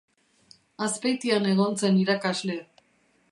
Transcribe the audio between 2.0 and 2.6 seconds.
irakasle.